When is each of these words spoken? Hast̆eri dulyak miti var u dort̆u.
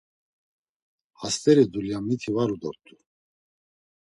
Hast̆eri 1.19 1.65
dulyak 1.71 2.03
miti 2.07 2.31
var 2.35 2.49
u 2.55 2.57
dort̆u. 2.61 2.95